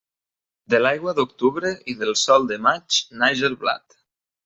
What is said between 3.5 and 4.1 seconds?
el blat.